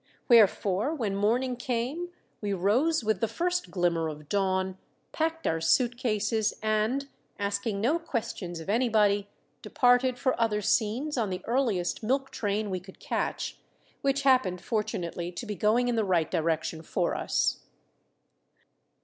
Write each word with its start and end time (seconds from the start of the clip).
Wherefore 0.27 0.95
when 0.95 1.15
morning 1.15 1.55
came 1.55 2.09
we 2.41 2.53
rose 2.53 3.03
with 3.03 3.19
the 3.21 3.27
first 3.27 3.69
glimmer 3.69 4.07
of 4.09 4.27
dawn, 4.29 4.79
packed 5.11 5.45
our 5.45 5.61
suitcases, 5.61 6.55
and, 6.63 7.07
asking 7.37 7.79
no 7.79 7.99
questions 7.99 8.59
of 8.59 8.67
anybody, 8.67 9.27
departed 9.61 10.17
for 10.17 10.41
other 10.41 10.59
scenes 10.59 11.19
on 11.19 11.29
the 11.29 11.45
earliest 11.45 12.01
milk 12.01 12.31
train 12.31 12.71
we 12.71 12.79
could 12.79 12.99
catch; 12.99 13.59
which 14.01 14.23
happened, 14.23 14.59
fortunately, 14.59 15.31
to 15.33 15.45
be 15.45 15.53
going 15.53 15.87
in 15.87 15.95
the 15.95 16.03
right 16.03 16.31
direction 16.31 16.81
for 16.81 17.13
us. 17.13 17.59